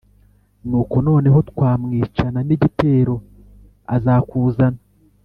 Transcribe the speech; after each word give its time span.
nuko 0.67 0.95
noneho 1.07 1.39
twamwicana 1.49 2.39
nigitero 2.47 3.15
azakuzana" 3.95 4.79